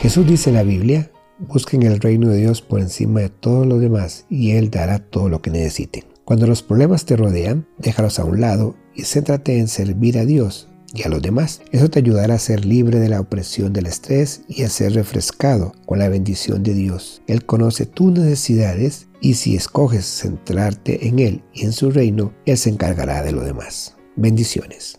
Jesús 0.00 0.26
dice 0.26 0.48
en 0.48 0.56
la 0.56 0.62
Biblia, 0.62 1.10
busquen 1.38 1.82
el 1.82 2.00
reino 2.00 2.28
de 2.28 2.38
Dios 2.38 2.62
por 2.62 2.80
encima 2.80 3.20
de 3.20 3.28
todo 3.28 3.66
lo 3.66 3.78
demás 3.78 4.24
y 4.30 4.52
Él 4.52 4.70
dará 4.70 4.98
todo 4.98 5.28
lo 5.28 5.42
que 5.42 5.50
necesiten. 5.50 6.04
Cuando 6.24 6.46
los 6.46 6.62
problemas 6.62 7.04
te 7.04 7.16
rodean, 7.16 7.66
déjalos 7.76 8.18
a 8.18 8.24
un 8.24 8.40
lado 8.40 8.76
y 8.94 9.02
céntrate 9.02 9.58
en 9.58 9.68
servir 9.68 10.16
a 10.16 10.24
Dios 10.24 10.68
y 10.94 11.02
a 11.02 11.10
los 11.10 11.20
demás. 11.20 11.60
Eso 11.70 11.90
te 11.90 11.98
ayudará 11.98 12.36
a 12.36 12.38
ser 12.38 12.64
libre 12.64 12.98
de 12.98 13.10
la 13.10 13.20
opresión 13.20 13.74
del 13.74 13.84
estrés 13.84 14.40
y 14.48 14.62
a 14.62 14.70
ser 14.70 14.94
refrescado 14.94 15.72
con 15.84 15.98
la 15.98 16.08
bendición 16.08 16.62
de 16.62 16.72
Dios. 16.72 17.20
Él 17.26 17.44
conoce 17.44 17.84
tus 17.84 18.10
necesidades 18.10 19.06
y 19.20 19.34
si 19.34 19.54
escoges 19.54 20.06
centrarte 20.06 21.08
en 21.08 21.18
Él 21.18 21.42
y 21.52 21.66
en 21.66 21.72
su 21.72 21.90
reino, 21.90 22.32
Él 22.46 22.56
se 22.56 22.70
encargará 22.70 23.22
de 23.22 23.32
lo 23.32 23.44
demás. 23.44 23.96
Bendiciones. 24.16 24.98